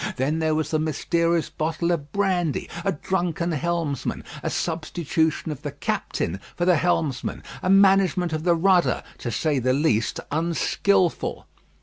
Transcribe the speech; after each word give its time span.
Then 0.15 0.39
there 0.39 0.55
was 0.55 0.71
the 0.71 0.79
mysterious 0.79 1.51
bottle 1.51 1.91
of 1.91 2.11
brandy; 2.11 2.67
a 2.83 2.91
drunken 2.91 3.51
helmsman; 3.51 4.23
a 4.41 4.49
substitution 4.49 5.51
of 5.51 5.61
the 5.61 5.71
captain 5.71 6.39
for 6.55 6.65
the 6.65 6.77
helmsman; 6.77 7.43
a 7.61 7.69
management 7.69 8.33
of 8.33 8.41
the 8.43 8.55
rudder, 8.55 9.03
to 9.19 9.29
say 9.29 9.59
the 9.59 9.73
least, 9.73 10.19
unskilful. 10.31 11.45